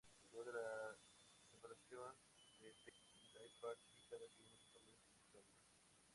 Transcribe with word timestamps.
Luego 0.33 0.45
de 0.45 0.57
la 0.59 0.95
separación 1.51 2.15
de 2.59 2.73
The 2.73 2.91
Birthday 3.05 3.49
Party, 3.61 4.01
cada 4.09 4.25
miembro 4.35 4.65
toma 4.73 4.95
distintos 4.97 5.29
caminos. 5.31 5.61